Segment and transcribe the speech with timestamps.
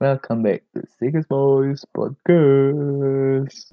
[0.00, 3.68] Welcome back to Six Boys Podcast.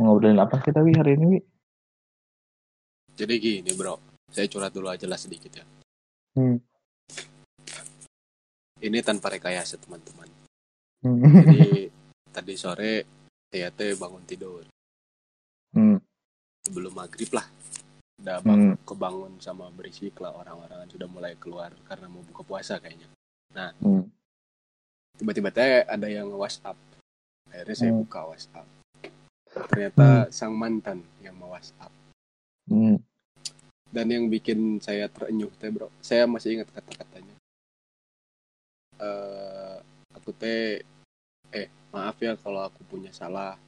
[0.00, 1.40] Ngobrolin apa kita Wi hari ini Wi?
[3.20, 4.00] Jadi gini bro,
[4.32, 5.64] saya curhat dulu aja lah sedikit ya.
[6.40, 6.56] Hmm.
[8.80, 10.32] Ini tanpa rekayasa teman-teman.
[11.04, 11.20] Hmm.
[11.20, 11.92] Jadi
[12.40, 13.19] tadi sore
[13.50, 14.62] saya teh bangun tidur
[15.74, 15.98] Hmm.
[16.66, 17.46] sebelum maghrib lah.
[18.22, 18.80] Udah bang- Hmm.
[18.86, 23.10] kebangun sama berisik lah orang-orang sudah mulai keluar karena mau buka puasa kayaknya.
[23.82, 24.06] Hmm.
[25.18, 26.78] Tiba-tiba teh ada yang WhatsApp.
[27.50, 28.00] Akhirnya saya Hmm.
[28.06, 28.66] buka WhatsApp.
[29.50, 31.90] Ternyata sang mantan yang mau WhatsApp.
[32.70, 33.02] Hmm.
[33.90, 37.34] Dan yang bikin saya terenyuh teh bro, saya masih ingat kata-katanya.
[39.00, 39.76] Eh,
[40.14, 40.84] aku teh,
[41.50, 43.58] eh maaf ya kalau aku punya salah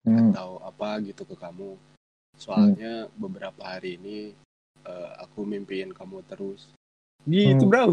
[0.00, 0.32] Hmm.
[0.32, 1.76] atau apa gitu ke kamu.
[2.40, 4.32] Soalnya beberapa hari ini
[4.88, 6.72] eh, aku mimpiin kamu terus.
[7.28, 7.68] Gitu Hmm.
[7.68, 7.86] bro.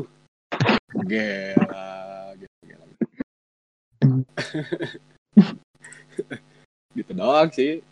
[1.04, 2.86] Gila, gitu, gila.
[4.00, 4.24] Hmm.
[6.98, 7.84] gitu doang sih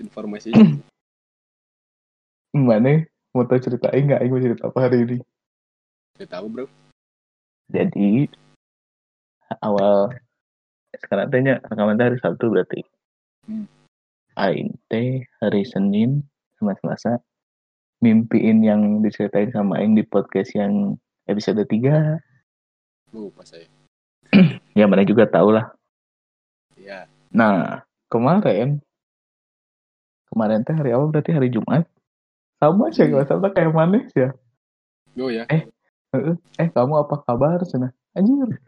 [0.00, 0.80] informasinya.
[2.56, 3.04] Mana
[3.36, 4.24] mau tahu cerita Aing nggak?
[4.32, 5.18] Mau cerita apa hari ini?
[6.16, 6.66] Saya tahu bro.
[7.68, 8.32] Jadi
[9.60, 10.16] awal
[11.00, 12.80] sekarang tanya rekaman hari Sabtu berarti.
[13.48, 13.66] Hmm.
[14.36, 16.24] Aing teh hari Senin
[16.56, 17.20] sama Selasa
[18.02, 20.98] mimpiin yang diceritain sama Aing di podcast yang
[21.30, 22.18] episode 3.
[23.14, 23.68] Lupa saya.
[24.72, 25.68] Ya mana juga tahu lah.
[26.80, 28.80] Ya, Nah, kemarin
[30.32, 31.84] kemarin teh hari apa berarti hari Jumat.
[32.56, 33.20] Sama sih Hmm.
[33.28, 34.32] salah kayak manis ya.
[35.20, 35.44] oh ya.
[36.56, 37.92] Eh kamu apa kabar sana?
[38.16, 38.60] Anjir.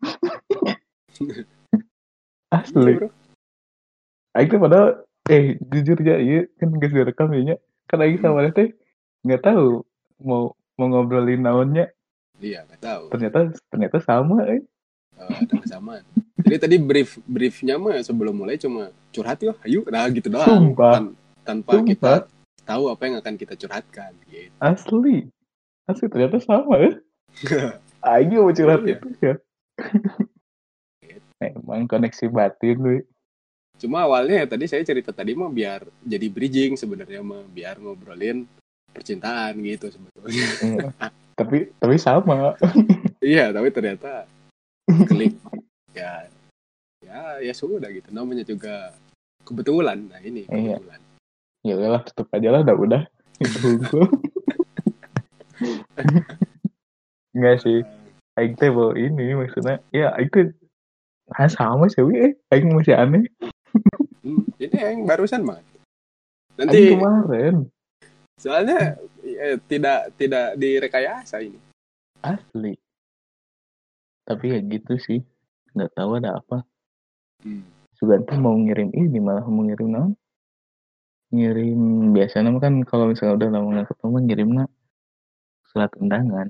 [2.50, 2.92] Asli.
[2.94, 3.08] Iya, bro.
[4.34, 4.88] Aing padahal
[5.30, 7.56] eh jujur aja iya kan geus direkam ya.
[7.86, 8.68] Kan Aing sama Maneh teh
[9.22, 9.82] nggak tahu
[10.20, 11.90] mau mau ngobrolin naonnya.
[12.38, 13.04] Iya, nggak tahu.
[13.14, 13.38] Ternyata
[13.70, 14.62] ternyata sama eh.
[15.14, 16.02] Eh, ada kesamaan.
[16.42, 20.74] Jadi tadi brief briefnya mah sebelum mulai cuma curhat yuk, ayo, nah gitu doang.
[20.74, 20.92] Sumpah.
[20.98, 21.14] Tan-
[21.46, 21.86] tanpa Sumpah.
[21.86, 22.12] kita
[22.66, 24.10] tahu apa yang akan kita curhatkan.
[24.26, 24.50] Gitu.
[24.58, 25.30] Asli.
[25.86, 26.98] Asli ternyata sama eh.
[28.04, 28.98] Aing mau curhat Iya.
[28.98, 29.34] itu ya.
[31.42, 32.96] Emang koneksi batin we.
[33.78, 38.46] Cuma awalnya ya tadi saya cerita tadi mah biar jadi bridging sebenarnya mah biar ngobrolin
[38.94, 40.46] percintaan gitu sebetulnya.
[40.62, 40.88] Iya.
[41.38, 42.54] tapi tapi sama.
[43.18, 44.30] iya, tapi ternyata
[45.10, 45.34] klik
[45.90, 46.30] ya
[47.02, 48.14] ya ya sudah gitu.
[48.14, 48.94] Namanya juga
[49.42, 50.06] kebetulan.
[50.06, 50.78] Nah, ini Iya.
[50.78, 51.00] kebetulan.
[51.64, 53.02] Ya udahlah tutup aja lah udah udah.
[57.34, 57.82] Enggak sih.
[58.38, 59.82] Aing teh ini maksudnya.
[59.90, 60.54] Ya teh
[61.32, 62.18] ah, sama sih we.
[62.20, 62.32] eh.
[62.52, 63.24] Aing masih aneh.
[64.20, 65.60] Hmm, ini yang barusan mah.
[65.60, 67.56] Aing Nanti kemarin
[68.34, 71.58] soalnya eh, tidak tidak direkayasa ini.
[72.24, 72.74] asli.
[74.24, 75.20] Tapi ya gitu sih.
[75.76, 76.64] Nggak tahu ada apa.
[77.44, 77.64] Hmm.
[77.94, 80.12] Suganti mau ngirim ini malah mau ngirim naon?
[81.34, 84.48] Ngirim biasanya mah kan kalau misalnya udah lama nggak ketemu ngirim
[85.68, 86.48] surat undangan.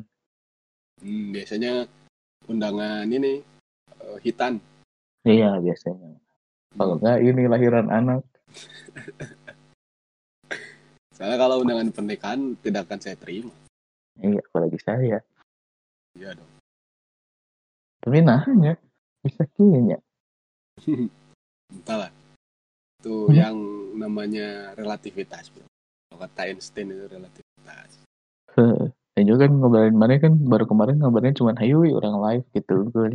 [1.03, 1.89] Hmm, biasanya
[2.47, 3.41] undangan ini
[4.21, 4.61] hitan.
[5.25, 6.19] Iya biasanya.
[6.75, 8.23] Kalau nggak ini lahiran anak.
[11.15, 13.55] Soalnya kalau undangan pernikahan tidak akan saya terima.
[14.19, 15.19] Iya apalagi saya.
[16.19, 16.51] Iya dong.
[18.03, 18.75] Tapi nahnya
[19.23, 19.99] bisa kayaknya.
[21.73, 22.11] Entahlah.
[23.01, 23.37] Itu Hmm.
[23.37, 23.57] yang
[23.95, 25.65] namanya relativitas, bro.
[26.11, 27.91] Kalau kata Einstein itu relativitas.
[29.15, 32.91] Dan juga kan ngobrolin mana kan baru kemarin ngobrolin cuma hayu we, orang live gitu
[32.91, 33.07] gue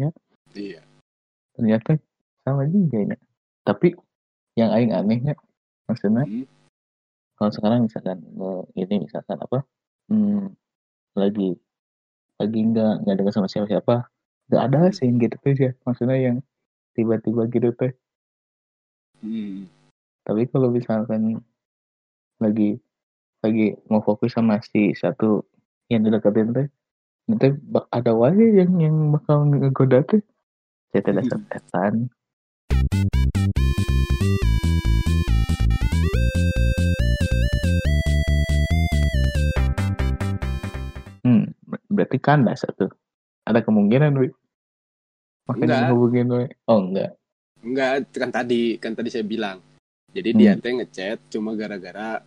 [0.56, 0.80] Iya.
[1.60, 2.00] Ternyata
[2.48, 3.18] sama juga ya.
[3.68, 3.92] Tapi
[4.56, 5.36] yang aing anehnya
[5.88, 6.46] maksudnya Hmm.
[7.40, 9.64] kalau sekarang misalkan eh, ini misalkan apa
[10.12, 10.52] hmm,
[11.16, 11.56] lagi
[12.40, 13.96] lagi nggak nggak dengar sama siapa siapa
[14.52, 16.38] nggak ada sih gitu tuh ya maksudnya yang
[16.96, 17.94] tiba-tiba gitu teh
[19.20, 19.68] Hmm.
[20.24, 21.44] tapi kalau misalkan
[22.40, 22.80] lagi
[23.44, 25.44] lagi mau fokus sama si satu
[25.92, 26.68] yang dideketin teh
[27.28, 27.52] nanti
[27.92, 30.24] ada wae yang yang bakal ngegoda teh
[30.90, 31.94] saya tidak setan
[41.24, 42.90] hmm ber- berarti kandas satu
[43.46, 44.30] ada kemungkinan wi
[45.50, 47.14] makanya ngehubungin we oh enggak
[47.60, 49.60] Enggak, kan tadi kan tadi saya bilang.
[50.16, 50.40] Jadi Hmm.
[50.40, 52.24] dia teh ngechat cuma gara-gara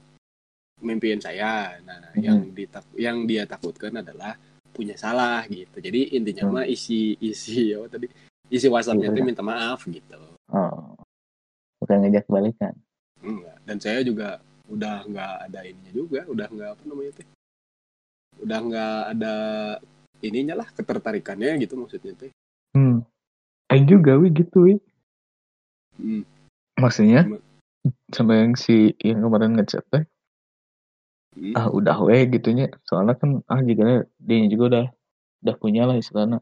[0.84, 1.80] mimpiin saya.
[1.80, 2.20] Nah, Hmm.
[2.20, 4.36] yang ditak yang dia takutkan adalah
[4.76, 5.80] punya salah gitu.
[5.80, 6.52] Jadi intinya Hmm.
[6.60, 8.12] mah isi isi apa tadi?
[8.52, 9.16] Isi WhatsApp-nya Iya.
[9.16, 10.20] tuh minta maaf gitu.
[10.52, 10.93] oh.
[11.82, 12.76] Akan ngajak balikan
[13.22, 13.56] enggak.
[13.64, 14.38] Dan saya juga
[14.70, 17.26] udah nggak ada ininya juga udah nggak apa namanya teh
[18.40, 19.34] udah nggak ada
[20.22, 22.31] ininya lah ketertarikannya gitu maksudnya teh
[22.78, 23.02] hmm.
[23.72, 24.75] Aing juga wi gitu wi.
[25.96, 26.22] Hmm.
[26.76, 27.25] maksudnya?
[27.25, 27.44] Cuma-
[28.14, 30.05] sama yang si yang kemarin ngechat teh?
[31.34, 31.56] Hmm.
[31.56, 32.69] ah udah we gitunya.
[32.84, 34.87] Soalnya kan ah jika dia juga udah
[35.43, 36.38] udah punya lah istilahnya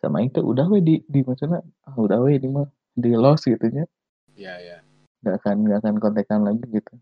[0.00, 2.66] sama itu udah we di di maksudnya ah udah we di mah
[2.96, 3.84] di lost gitunya
[4.34, 4.80] ya ya
[5.20, 6.92] nggak akan nggak akan kontekan lagi gitu.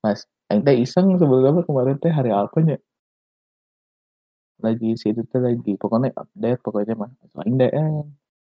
[0.00, 0.18] Pas
[0.48, 2.78] Aing teh iseng sebelumnya kemarin teh hari apa ya
[4.64, 7.10] lagi si itu teh lagi pokoknya update pokoknya mah
[7.44, 7.92] Aing DM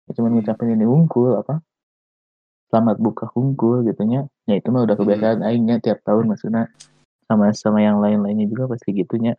[0.07, 0.37] ya, cuman Hmm.
[0.39, 1.59] ngucapin ini unggul apa
[2.71, 4.27] selamat buka unggul gitunya.
[4.47, 5.03] Ya itu mah udah Hmm.
[5.07, 6.71] kebiasaan Aingnya tiap tahun maksudnya.
[7.27, 9.35] Sama sama yang lain lainnya juga pasti gitunya.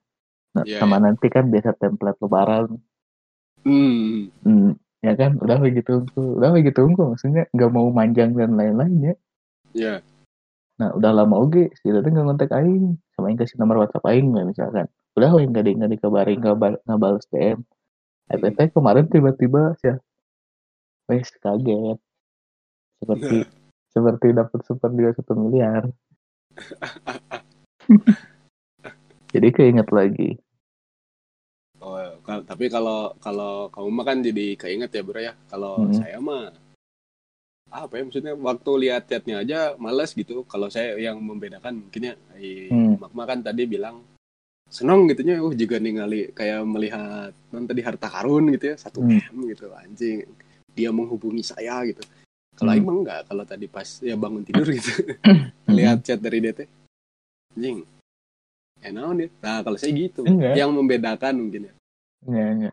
[0.56, 2.76] Nah, Iya, sama nanti kan biasa template lebaran
[3.68, 4.32] hmm.
[4.48, 4.72] hmm,
[5.04, 9.20] ya kan udah begitu unggul udah begitu unggul maksudnya nggak mau manjang dan lain-lainnya
[9.76, 10.00] ya
[10.78, 13.02] Nah, udah lama oke, si Dede nggak ngontek Aing.
[13.18, 14.86] Sama Aing kasih nomor WhatsApp Aing lah misalkan.
[15.18, 17.66] Udah lah, nggak di, nggak dikabarin, nggak bal- nggak balas DM.
[18.30, 19.98] FFP kemarin tiba-tiba sih,
[21.10, 21.98] wes kaget.
[23.02, 23.38] Seperti
[23.90, 25.90] seperti dapat sepertiga satu miliar.
[29.34, 30.38] Jadi keinget lagi.
[32.28, 35.34] Tapi kalau kalau kamu mah kan jadi keinget ya bro ya.
[35.48, 35.96] Kalau Mhm.
[35.96, 36.52] saya mah
[37.68, 40.44] apa ya maksudnya waktu lihat chatnya aja males gitu.
[40.44, 42.16] Kalau saya yang membedakan mungkin ya,
[42.72, 43.00] Hmm.
[43.00, 44.04] Makma kan tadi bilang
[44.68, 49.20] seneng gitunya, uh juga ningali kayak melihat non tadi harta karun gitu ya satu Hmm.
[49.32, 50.28] m gitu anjing.
[50.76, 52.04] Dia menghubungi saya gitu.
[52.60, 52.80] Kalau Hmm.
[52.80, 54.92] Aing mah enggak, kalau tadi pas ya bangun tidur gitu,
[55.24, 55.72] Hmm.
[55.72, 56.68] lihat chat dari DT,
[57.56, 57.86] anjing,
[58.84, 59.30] enak nih.
[59.44, 60.56] Nah kalau saya gitu, Enggak.
[60.58, 61.74] yang membedakan mungkin ya.
[62.28, 62.72] Ya, ya.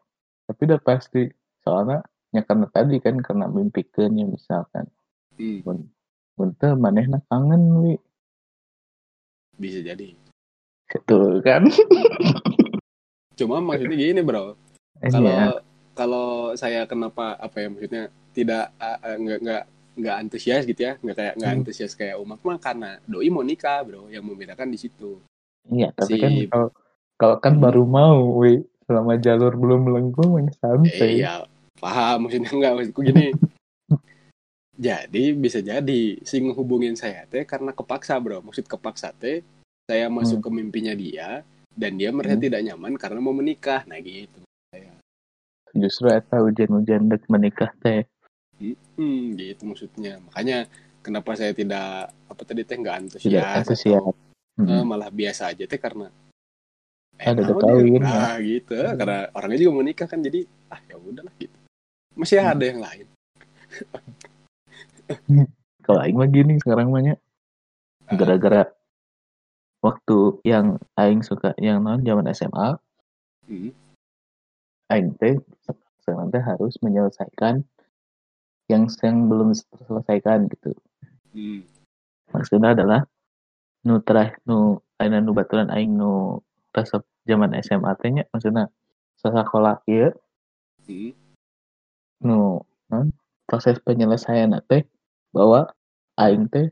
[0.51, 1.23] Tapi udah pasti.
[1.65, 2.05] Soalnya,
[2.35, 4.85] ya karena tadi kan, karena mimpikan ya misalkan.
[5.39, 5.89] Hmm,
[6.35, 7.95] Bentar, manehna kangen, wi.
[9.55, 10.19] bisa jadi.
[10.91, 11.71] Betul kan?
[13.39, 14.55] Cuma maksudnya gini bro,
[15.03, 15.47] Eh, kalau ya.
[15.95, 18.05] kalau saya kenapa apa ya maksudnya
[18.35, 19.63] tidak uh, uh, nggak
[19.95, 21.59] nggak antusias gitu ya, nggak kayak nggak Hmm.
[21.63, 25.23] antusias kayak umat mah karena doi mau nikah bro, yang membedakan di situ.
[25.71, 26.69] Iya, tapi si- kan kalau
[27.15, 27.63] kalau kan Hmm.
[27.63, 28.63] baru mau, wi.
[28.85, 30.93] Selama jalur belum melengkung, yang santai.
[30.93, 31.45] Eh, iya,
[31.81, 33.33] paham maksudnya nggak maksudku gini.
[34.75, 39.41] jadi bisa jadi si ngehubungin saya teh karena kepaksa bro, maksud kepaksa teh
[39.87, 41.45] saya masuk ke mimpinya dia
[41.75, 42.45] dan dia merasa Hmm.
[42.45, 44.41] tidak nyaman karena mau menikah, nah gitu.
[45.75, 48.07] Justru eta hujan-hujan dek menikah teh.
[48.95, 50.23] Hmm, gitu maksudnya.
[50.23, 50.71] Makanya
[51.03, 53.99] kenapa saya tidak apa tadi teh nggak antusias, Tidak antusias.
[53.99, 54.15] atau,
[54.55, 54.71] Hmm.
[54.71, 56.07] eh, malah biasa aja teh karena
[57.25, 58.05] Ada naon kawin, ya?
[58.05, 58.77] Nah, gitu.
[58.77, 58.97] Hmm.
[59.01, 61.57] Karena orangnya juga mau nikah kan jadi ah ya udahlah gitu.
[62.15, 62.53] Masih Hmm.
[62.53, 63.07] ada yang lain.
[65.85, 67.17] Kalau Aing mah gini sekarang mahnya.
[68.09, 68.17] Ah.
[68.17, 68.69] Gara-gara
[69.85, 72.77] waktu yang Aing suka yang non zaman SMA,
[73.45, 73.73] Hmm.
[74.89, 75.37] Aing teh
[76.01, 77.61] sekarang teh harus menyelesaikan
[78.73, 80.73] yang yang belum terselesaikan gitu.
[81.37, 81.65] Hmm.
[82.33, 83.05] Maksudnya adalah
[83.85, 86.41] nu terakhir nu aina nu baturan aing nu
[86.73, 88.69] resep zaman SMA nya maksudnya
[89.21, 90.13] sekolah ieu
[90.85, 91.17] Hmm.
[92.21, 92.61] nu
[92.93, 93.09] non
[93.49, 94.85] proses penyelesaian teh
[95.33, 95.73] bahwa
[96.21, 96.69] aing teh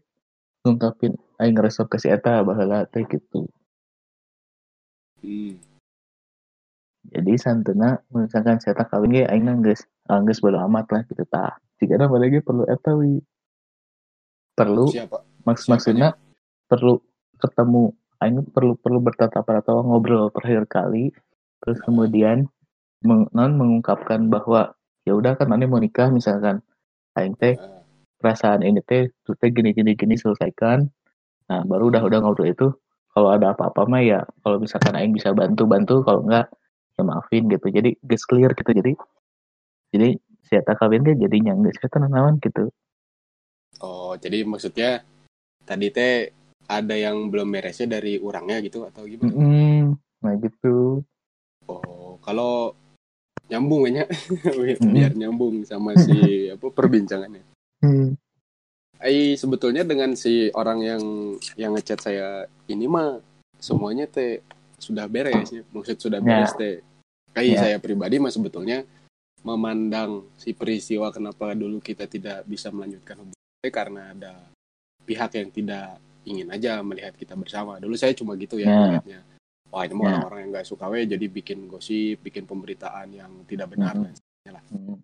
[0.61, 3.49] ngungkapin aing resep ke si eta baheula teh gitu.
[5.25, 5.57] Hmm.
[7.09, 11.57] Jadi santuna misalkan si eta kawin ge aing geus geus bodo amat lah gitu tah.
[11.81, 13.17] Jika ada lagi perlu eta wi.
[14.53, 15.25] Perlu Siapa?
[15.49, 16.15] Maks maksudnya
[16.69, 17.01] perlu
[17.41, 21.11] ketemu Aing perlu perlu bertatap atau ngobrol terakhir kali.
[21.59, 22.47] Terus kemudian
[23.03, 26.63] non mengungkapkan bahwa ya udah kan mana mau nikah misalkan.
[27.19, 27.59] Aing teh
[28.23, 30.87] perasaan ini teh tuh teh gini gini gini selesaikan.
[31.51, 32.71] Nah baru udah udah ngobrol itu
[33.13, 36.47] kalau ada apa-apa mah ya kalau misalkan Aing bisa bantu bantu kalau enggak
[36.95, 37.67] ya maafin gitu.
[37.69, 38.93] Jadi guys clear gitu jadi
[39.93, 40.09] jadi
[40.47, 42.71] si Eta kawin teh jadi nyanggeus kita naon gitu.
[43.83, 45.03] Oh, jadi maksudnya
[45.67, 46.42] tadi teh
[46.73, 49.31] ada yang belum beresnya dari orangnya gitu atau gimana?
[49.31, 49.83] Mm-mm.
[50.23, 51.03] nah gitu
[51.63, 52.75] Oh, kalau
[53.47, 54.91] nyambung ya, Hmm.
[54.95, 56.11] biar nyambung sama si
[56.55, 57.45] apa perbincangannya.
[57.79, 58.19] Hmm.
[58.99, 61.03] Ai sebetulnya dengan si orang yang
[61.55, 62.29] yang ngechat saya
[62.67, 63.19] ini mah
[63.59, 64.43] semuanya teh
[64.77, 65.63] sudah beres ya.
[65.69, 66.25] Maksud sudah Ya.
[66.25, 66.77] beres teh.
[67.33, 67.59] Ai Ya.
[67.61, 68.83] saya pribadi mah sebetulnya
[69.43, 74.33] memandang si peristiwa kenapa dulu kita tidak bisa melanjutkan hubungan karena ada
[75.03, 77.79] pihak yang tidak ingin aja melihat kita bersama.
[77.79, 78.79] Dulu saya cuma gitu ya Ya.
[78.79, 79.21] melihatnya.
[79.73, 80.09] Wah ini mah Ya.
[80.21, 84.03] orang-orang yang nggak suka we jadi bikin gosip, bikin pemberitaan yang tidak benar Mhm.
[84.05, 84.65] dan sebagainya lah.
[84.71, 84.99] Hmm.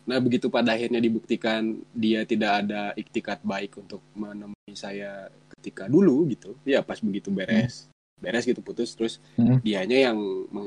[0.00, 6.24] nah begitu pada akhirnya dibuktikan dia tidak ada iktikat baik untuk menemui saya ketika dulu
[6.26, 7.86] gitu ya pas begitu beres
[8.18, 9.60] beres gitu putus terus Hmm.
[9.60, 10.18] dianya yang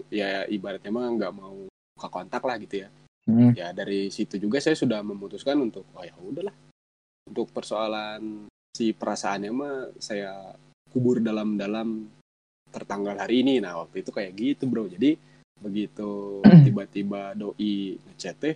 [0.07, 2.89] ya ibaratnya mah nggak mau buka kontak lah gitu ya
[3.25, 3.51] Hmm.
[3.57, 6.53] ya dari situ juga saya sudah memutuskan untuk oh ya udahlah
[7.27, 10.49] untuk persoalan si perasaannya mah saya
[10.89, 12.09] kubur dalam-dalam
[12.73, 13.61] tertanggal hari ini.
[13.61, 14.89] Nah waktu itu kayak gitu bro.
[14.89, 15.13] Jadi
[15.61, 18.55] begitu tiba-tiba doi ngechat teh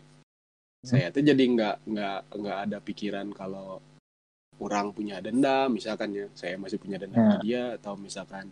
[0.82, 3.78] saya tuh jadi nggak nggak nggak ada pikiran kalau
[4.58, 5.78] orang punya dendam.
[5.78, 7.30] Misalkan ya saya masih punya dendam Ya.
[7.30, 8.50] ke dia atau misalkan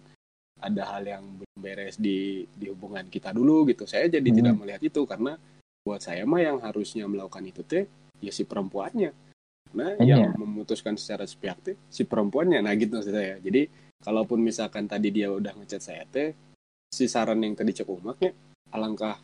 [0.62, 3.90] ada hal yang belum beres di di hubungan kita dulu gitu.
[3.90, 4.38] Saya jadi Hmm.
[4.38, 5.34] tidak melihat itu karena
[5.82, 7.86] buat saya mah yang harusnya melakukan itu teh
[8.22, 9.25] ya si perempuannya
[9.74, 10.30] nah Iya.
[10.30, 12.62] yang memutuskan secara sepihak teh si perempuannya.
[12.62, 13.40] Nah gitu maksud saya.
[13.40, 13.66] Jadi
[14.00, 16.36] kalaupun misalkan tadi dia udah ngechat saya teh
[16.92, 18.32] si saran yang tadi cek umaknya
[18.70, 19.18] alangkah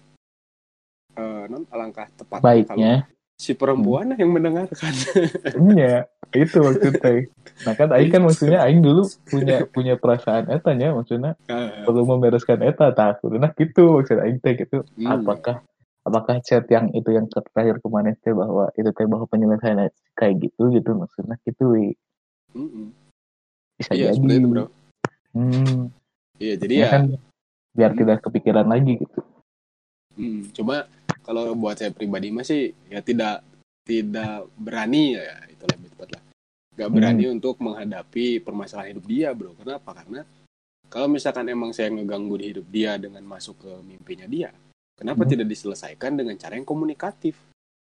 [1.13, 3.05] eh, non alangkah tepat kalau baiknya.
[3.35, 4.93] si perempuan yang mendengarkan.
[5.75, 7.27] Iya itu maksudnya
[7.67, 12.63] nah kan Aing kan maksudnya Aing dulu punya punya perasaan etanya maksudnya Ah, perlu membereskan
[12.63, 14.87] eta tak nah gitu maksud Aing teh gitu.
[14.95, 15.11] Hmm.
[15.11, 15.59] apakah
[16.01, 20.73] apakah chat yang itu yang terakhir kemarin teh bahwa itu teh bahwa penyelesaian kayak gitu
[20.73, 21.93] gitu maksudnya gitu wi.
[22.57, 22.91] Mm-mm.
[23.79, 24.65] bisa iya jadi itu bro
[25.33, 25.89] hmm,
[26.41, 27.01] iya jadi ya ya kan
[27.71, 27.99] biar Hmm.
[28.03, 29.19] tidak kepikiran lagi gitu
[30.19, 30.85] mm, cuma
[31.23, 33.45] kalau buat saya pribadi masih ya tidak
[33.87, 36.23] tidak berani ya itu lebih tepat lah
[36.75, 36.97] nggak Hmm.
[36.97, 40.21] berani untuk menghadapi permasalahan hidup dia bro kenapa karena
[40.91, 44.51] kalau misalkan emang saya ngeganggu di hidup dia dengan masuk ke mimpinya dia
[45.01, 45.31] kenapa Hmm.
[45.33, 47.35] tidak diselesaikan dengan cara yang komunikatif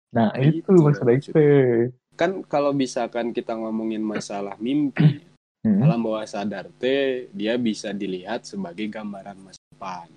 [0.09, 1.19] nah Gitu itu maksudnya.
[1.19, 5.19] teh kan kalau misalkan kita ngomongin masalah mimpi
[5.63, 5.79] Hmm.
[5.79, 10.11] alam bawah sadar teh dia bisa dilihat sebagai gambaran masa depan.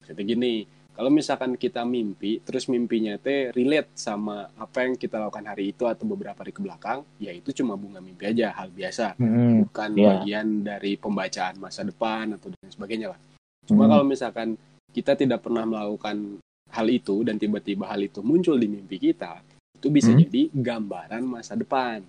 [0.00, 0.54] Maksudnya gini,
[0.90, 5.84] kalau misalkan kita mimpi, terus mimpinya teh relate sama apa yang kita lakukan hari itu
[5.84, 9.20] atau beberapa hari ke belakang, ya itu cuma bunga mimpi aja, hal biasa.
[9.20, 9.68] Hmm.
[9.68, 10.04] Bukan Iya.
[10.16, 13.20] bagian dari pembacaan masa depan atau dan sebagainya lah.
[13.68, 13.92] Cuma Hmm.
[13.92, 14.48] kalau misalkan
[14.96, 16.40] kita tidak pernah melakukan
[16.72, 19.44] hal itu dan tiba-tiba hal itu muncul di mimpi kita,
[19.76, 20.24] itu bisa Hmm.
[20.24, 22.00] jadi gambaran masa depan.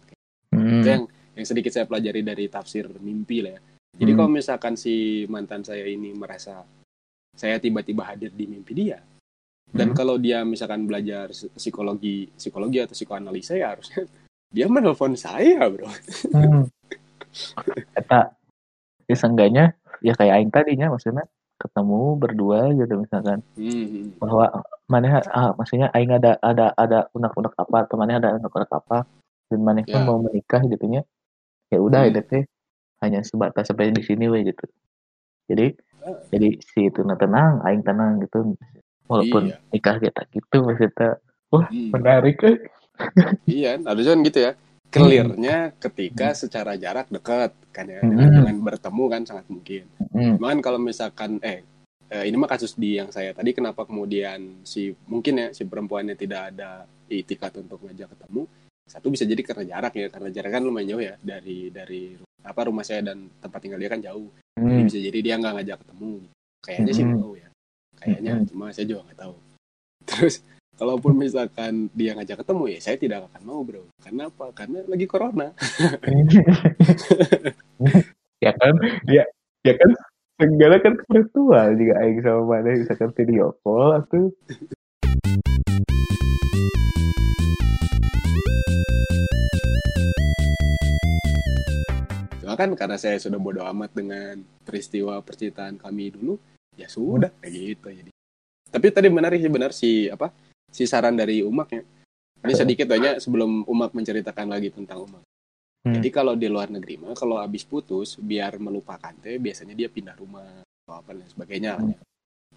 [0.55, 0.79] Hmm.
[0.79, 1.03] Itu yang
[1.35, 3.61] yang sedikit saya pelajari dari tafsir mimpi lah ya.
[3.99, 4.19] Jadi Hmm.
[4.23, 6.63] kalau misalkan si mantan saya ini merasa
[7.37, 8.97] saya tiba-tiba hadir di mimpi dia,
[9.69, 9.97] dan Hmm.
[9.99, 14.07] kalau dia misalkan belajar psikologi psikologi atau psikoanalisa ya harusnya
[14.55, 15.85] dia menelpon saya bro.
[16.33, 16.65] Hmm.
[17.93, 18.33] Eta
[19.05, 21.25] ya seenggaknya ya kayak aing tadinya maksudnya
[21.57, 24.13] ketemu berdua gitu misalkan Hmm.
[24.21, 24.45] bahwa
[24.85, 29.03] mana ah, maksudnya aing ada ada ada unek-unek apa atau mana ada unek-unek apa
[29.49, 30.05] dan mana pun Ya.
[30.05, 31.01] mau menikah gitunya
[31.67, 32.11] ya udah Hmm.
[32.13, 32.43] itu teh
[33.01, 34.65] hanya sebatas sampai di sini we gitu
[35.47, 36.15] jadi Ah.
[36.31, 38.55] jadi si itu na tenang aing tenang gitu
[39.05, 39.57] walaupun Iya.
[39.71, 41.17] nikah kita gitu maksudnya
[41.49, 41.89] wah Hmm.
[41.91, 42.57] menarik eh.
[43.45, 44.51] Iya, harusnya gitu ya.
[44.87, 48.35] Clearnya ketika secara jarak dekat kan ya, dengan, Hmm.
[48.41, 49.83] dengan bertemu kan sangat mungkin.
[50.17, 50.41] Hmm.
[50.41, 51.61] Cuman kalau misalkan eh
[52.09, 56.17] eh, ini mah kasus di yang saya tadi kenapa kemudian si mungkin ya si perempuannya
[56.17, 58.49] tidak ada itikat untuk ngajak ketemu.
[58.87, 62.71] Satu bisa jadi karena jarak ya, karena jarak kan lumayan jauh ya dari dari apa
[62.71, 64.31] rumah saya dan tempat tinggal dia kan jauh.
[64.57, 64.87] Jadi Hmm.
[64.89, 66.13] bisa jadi dia nggak ngajak ketemu.
[66.65, 67.19] Kayaknya sih Hmm.
[67.19, 67.49] mau ya.
[67.99, 68.45] Kayaknya Hmm.
[68.47, 69.35] cuma saya juga nggak tahu.
[70.09, 70.35] Terus
[70.79, 73.83] kalaupun misalkan dia ngajak ketemu ya saya tidak akan mau bro.
[73.99, 74.45] Karena apa?
[74.55, 75.51] Karena lagi corona.
[78.45, 78.73] ya kan
[79.17, 79.27] ya
[79.67, 79.91] ya kan
[80.39, 84.31] segala kan virtual juga aing sama mana misalkan video call atau
[92.39, 96.39] Cuma kan karena saya sudah bodoh amat dengan peristiwa percintaan kami dulu,
[96.79, 98.11] ya sudah kayak gitu jadi.
[98.71, 100.31] Tapi tadi menarik sih benar si apa?
[100.71, 101.83] Si saran dari Umak ya.
[102.47, 105.26] Ini sedikit banyak sebelum Umak menceritakan lagi tentang Umak.
[105.87, 105.95] Hmm.
[105.95, 110.19] Jadi kalau di luar negeri mah kalau habis putus biar melupakan teh biasanya dia pindah
[110.19, 110.43] rumah
[110.83, 111.95] atau apa dan sebagainya ya.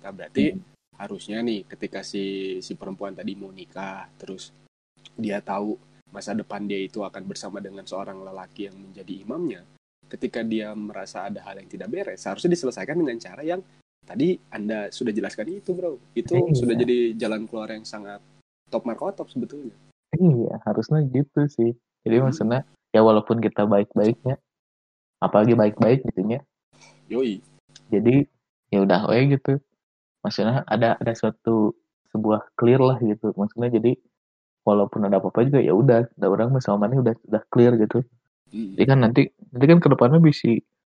[0.03, 0.59] Nah, berarti
[0.99, 4.51] harusnya nih ketika si si perempuan tadi mau nikah terus
[5.15, 5.79] dia tahu
[6.11, 9.63] masa depan dia itu akan bersama dengan seorang lelaki yang menjadi imamnya
[10.11, 13.63] ketika dia merasa ada hal yang tidak beres harusnya diselesaikan dengan cara yang
[14.03, 16.57] tadi anda sudah jelaskan itu bro itu Iya.
[16.59, 18.19] sudah jadi jalan keluar yang sangat
[18.69, 19.77] top markotop sebetulnya
[20.19, 21.71] iya harusnya gitu sih
[22.03, 22.27] jadi Hmm.
[22.29, 22.61] maksudnya
[22.91, 24.39] ya walaupun kita baik-baiknya
[25.21, 26.41] apalagi baik-baik gitunya.
[27.11, 27.43] Yoi.
[27.91, 28.25] Jadi
[28.71, 29.59] ya udah we gitu.
[30.23, 31.75] Maksudnya ada ada suatu
[32.11, 33.35] sebuah clear lah gitu.
[33.35, 33.99] Maksudnya jadi
[34.67, 38.03] walaupun ada apa-apa juga ya udah ada orang sama mana udah udah clear gitu.
[38.51, 39.23] Jadi kan nanti
[39.55, 40.43] nanti kan ke depannya bisa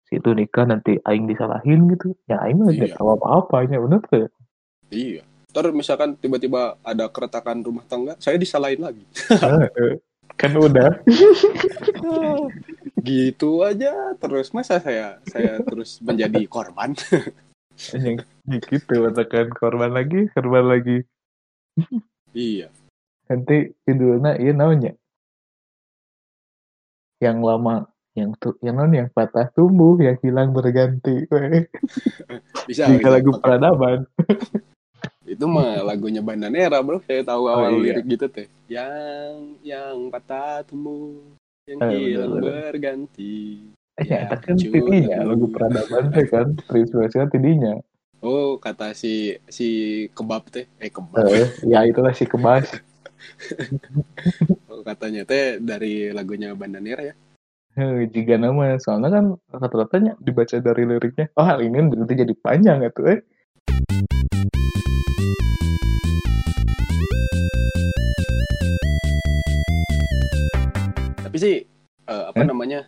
[0.06, 2.14] si itu nikah nanti aing disalahin gitu.
[2.30, 2.78] Ya aing mah Iya.
[2.78, 4.28] nggak tahu apa-apanya bener tuh.
[4.92, 5.22] Iya.
[5.50, 9.02] Ntar misalkan tiba-tiba ada keretakan rumah tangga, saya disalahin lagi.
[10.36, 11.00] kan udah
[13.08, 16.92] gitu aja terus masa saya saya terus menjadi korban.
[18.72, 21.04] gitu katakan korban lagi korban lagi
[22.32, 22.72] iya.
[23.28, 24.92] nanti judulnya iya namanya
[27.20, 27.84] yang lama
[28.16, 31.28] yang tuh yang non yang patah tumbuh yang hilang berganti.
[32.66, 32.88] Bisa.
[32.88, 33.12] jika bisa.
[33.12, 34.08] lagu peradaban
[35.26, 37.02] Itu mah lagunya Bandanera, Bro.
[37.04, 37.98] Saya tahu awal Oh, iya.
[37.98, 38.46] lirik gitu teh.
[38.70, 41.18] Yang yang patah tumbuh,
[41.66, 42.72] yang Oh, hilang bener-bener.
[42.72, 43.66] berganti.
[43.96, 47.74] eh ya, Ya, kan tidinya lagu peradaban teh kan terinspirasinya tidinya
[48.20, 49.68] Oh, kata si si
[50.12, 50.68] kebab teh.
[50.78, 51.26] Eh kebab.
[51.26, 52.68] Eh, ya itulah si kebas
[54.70, 57.14] Oh, katanya teh dari lagunya Bandanera ya.
[57.76, 62.80] Eh, jika nama soalnya kan rata-ratanya dibaca dari liriknya oh hal ini nanti jadi panjang
[62.92, 63.20] tuh eh
[71.36, 71.60] Tapi sih
[72.08, 72.48] eh, apa Eh?
[72.48, 72.80] namanya?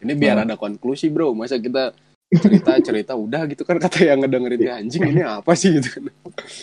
[0.00, 1.36] Ini biar ada konklusi, Bro.
[1.36, 1.92] Masa kita
[2.32, 6.00] cerita-cerita udah gitu kan kata yang ngedengerin "Ya, anjing ini apa sih gitu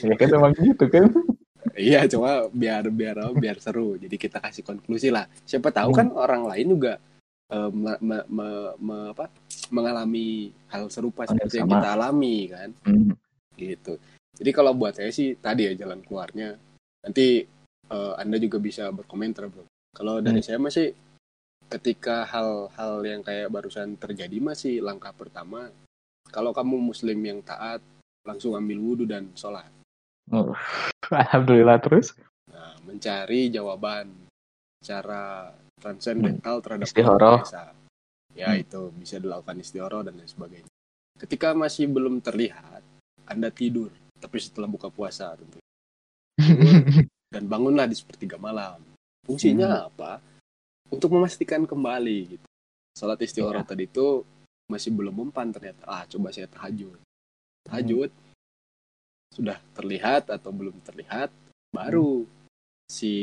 [0.02, 1.06] ya kan emang gitu kan
[1.78, 3.94] Iya, cuma biar biar biar seru.
[3.94, 5.30] Jadi kita kasih konklusi lah.
[5.46, 6.00] Siapa tahu Hmm.
[6.02, 6.98] kan orang lain juga
[7.46, 9.30] eh, me- me- me- me- apa,
[9.70, 11.78] mengalami hal serupa yang seperti yang sama.
[11.78, 13.14] kita alami kan, Hmm.
[13.54, 14.02] gitu.
[14.34, 16.58] Jadi kalau buat saya sih tadi ya jalan keluarnya.
[17.06, 17.46] Nanti
[17.86, 19.70] eh, Anda juga bisa berkomentar, bro.
[19.94, 20.48] Kalau dari Hmm.
[20.50, 20.90] saya masih
[21.70, 25.70] ketika hal-hal yang kayak barusan terjadi masih langkah pertama.
[26.30, 27.82] Kalau kamu Muslim yang taat,
[28.26, 29.70] langsung ambil wudhu dan sholat.
[30.30, 30.54] Oh,
[31.10, 32.14] alhamdulillah terus
[32.50, 34.10] Nah, mencari jawaban
[34.82, 37.40] secara transendental terhadap Istihoroh.
[37.40, 37.78] Yang Maha Esa.
[38.38, 38.62] Ya, Hmm.
[38.62, 40.70] itu bisa dilakukan istihoroh dan lain sebagainya.
[41.18, 42.82] Ketika masih belum terlihat,
[43.26, 43.90] Anda tidur,
[44.22, 45.60] tapi setelah buka puasa tentu.
[47.34, 48.82] Dan bangunlah di sepertiga malam.
[49.26, 50.18] Fungsinya apa?
[50.90, 52.48] Untuk memastikan kembali gitu.
[52.98, 54.26] Salat istihoroh tadi itu
[54.70, 55.86] masih belum mempan ternyata.
[55.86, 56.98] Ah, coba saya tahajud.
[57.70, 58.10] Tahajud
[59.30, 61.30] sudah terlihat atau belum terlihat,
[61.70, 62.26] baru
[62.90, 63.14] si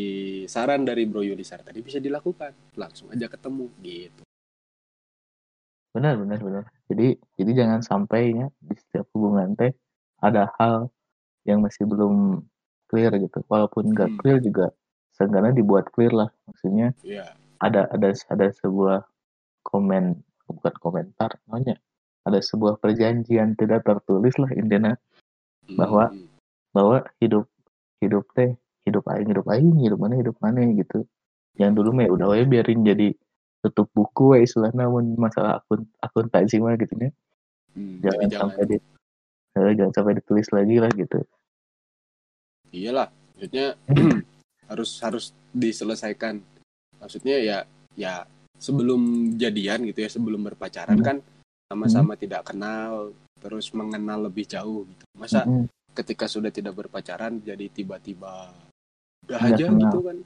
[0.47, 2.55] saran dari Bro Yulisar tadi bisa dilakukan.
[2.79, 4.23] Langsung aja ketemu gitu.
[5.97, 9.73] benar benar benar jadi jadi jangan sampai ya di setiap hubungan teh
[10.21, 10.93] ada hal
[11.49, 12.45] yang masih belum
[12.85, 14.19] clear gitu walaupun nggak Hmm.
[14.21, 14.77] clear juga
[15.17, 17.33] seenggaknya dibuat clear lah maksudnya Iya.
[17.59, 19.05] Ada ada ada sebuah
[19.63, 20.17] komen
[20.47, 21.77] bukan komentar namanya.
[22.27, 24.95] Ada sebuah perjanjian tidak tertulis lah intinya
[25.67, 26.27] Bahwa- Hmm.
[26.71, 27.49] bahwa hidup
[27.99, 28.55] hidup teh
[28.87, 31.03] hidup aing hidup aing hidup mana hidup mana gitu.
[31.59, 33.17] Yang dulu mah ya udah we biarin jadi
[33.65, 37.11] tutup buku we istilahnya mun masalah akun akuntansi mah gitu ya
[37.75, 38.29] Hmm, jangan.
[38.31, 38.77] sampai di
[39.57, 41.19] eh, jangan sampai ditulis lagi lah gitu.
[42.71, 43.67] Iyalah maksudnya
[44.71, 46.43] harus harus diselesaikan
[47.07, 47.59] maksudnya ya
[47.95, 48.27] ya
[48.59, 51.07] sebelum jadian gitu ya sebelum berpacaran Hmm.
[51.07, 51.17] kan
[51.71, 55.71] sama-sama tidak kenal terus mengenal lebih jauh gitu masa Mm-mm.
[55.95, 58.51] ketika sudah tidak berpacaran jadi tiba-tiba
[59.23, 59.81] udah Nggak aja kenal.
[59.87, 60.17] gitu kan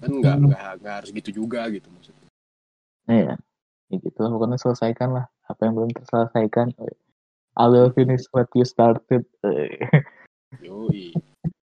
[0.00, 0.44] kan nggak Hmm.
[0.48, 2.24] nggak nggak harus gitu juga gitu maksudnya
[3.04, 3.34] Nah, ya
[3.92, 6.72] gitu lah pokoknya selesaikan lah apa yang belum terselesaikan
[7.58, 9.26] I will finish what you started
[10.62, 11.12] Yoi.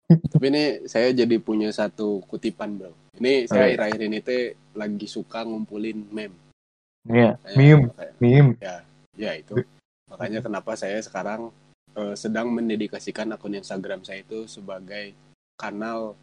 [0.32, 2.91] Tapi ini saya jadi punya satu kutipan bro.
[3.20, 3.67] Ini saya iya.
[3.76, 6.36] akhir-akhir ini teh lagi suka ngumpulin meme.
[7.08, 7.86] ya Kayak- meme
[8.20, 8.52] meme
[9.17, 9.58] Ya itu.
[10.08, 11.52] Makanya kenapa saya sekarang
[11.98, 15.12] eh, sedang mendedikasikan akun Instagram saya itu sebagai
[15.60, 16.15] kanal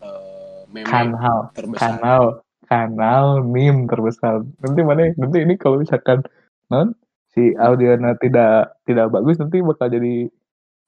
[0.00, 1.98] eh, meme kanal terbesar.
[2.00, 2.22] kanal
[2.68, 6.22] kanal meme terbesar nanti mana nanti ini kalau misalkan
[6.68, 6.92] non
[7.32, 10.28] si audionya tidak tidak bagus nanti bakal jadi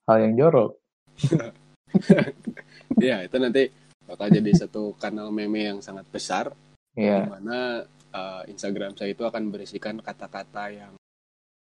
[0.07, 0.71] hal yang jorok
[3.01, 3.71] Ya itu nanti
[4.03, 6.51] bakal jadi satu kanal meme yang sangat besar.
[6.91, 10.93] di ya mana eh, Instagram saya itu akan berisikan kata-kata yang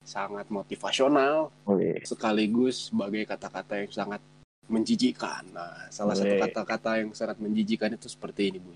[0.02, 4.22] sangat motivasional boleh sekaligus sebagai kata-kata yang sangat
[4.66, 5.46] menjijikan.
[5.54, 8.74] Nah, salah satu kata-kata yang sangat menjijikan itu seperti ini, Bu.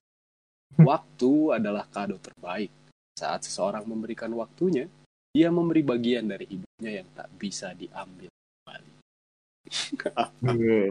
[0.90, 2.70] Waktu adalah kado terbaik.
[3.16, 4.92] Saat seseorang memberikan waktunya,
[5.32, 8.28] dia memberi bagian dari hidupnya yang tak bisa diambil.
[8.28, 8.35] Iya,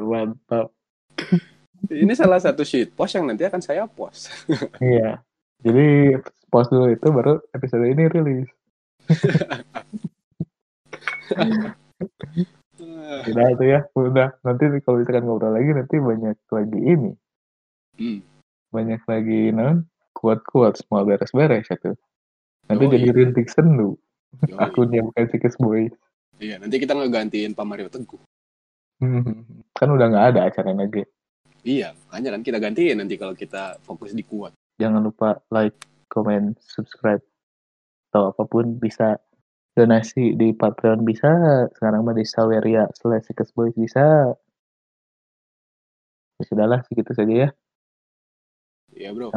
[0.02, 0.74] mantap.
[1.84, 4.32] Ini salah satu sheet post yang nanti akan saya post.
[4.80, 5.20] iya.
[5.60, 6.16] Jadi
[6.48, 8.48] post dulu itu baru episode ini rilis.
[13.24, 14.28] Udah itu ya udah.
[14.44, 17.12] Nanti kalau misalkan ngobrol lagi nanti banyak lagi ini.
[17.94, 18.26] Hmm.
[18.74, 21.94] banyak lagi non kuat kuat semua beres-beres itu.
[22.66, 23.14] Nanti Oh, jadi iya.
[23.14, 23.94] rintik sendu.
[24.58, 25.86] Akunnya bukan sikis boy
[26.42, 28.18] Iya, nanti kita ngegantiin Pak Mario Teguh.
[29.78, 31.02] Kan udah nggak ada acara lagi.
[31.64, 34.52] Iya, makanya kan kita gantiin nanti kalau kita fokus di kuat.
[34.76, 35.72] Jangan lupa like,
[36.12, 37.24] comment, subscribe
[38.12, 39.16] atau apa pun bisa
[39.74, 41.66] donasi di Patreon bisa.
[41.74, 44.36] Sekarang mah di Saweria slash Boys bisa.
[46.38, 47.50] Ya sudahlah segitu saja ya.
[48.94, 49.34] Iya bro.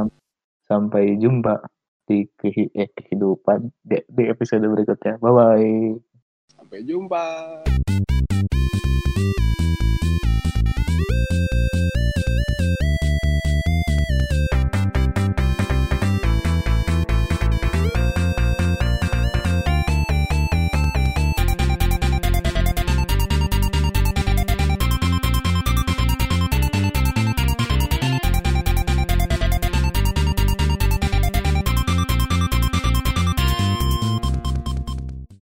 [0.70, 1.64] Sampai jumpa
[2.08, 5.18] di kehi eh, kehidupan di, di episode berikutnya.
[5.18, 5.78] Bye bye.
[6.54, 7.26] Sampai jumpa.
[8.20, 8.42] Thank
[10.24, 10.27] you.